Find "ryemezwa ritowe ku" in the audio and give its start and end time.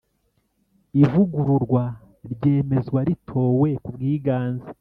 2.31-3.89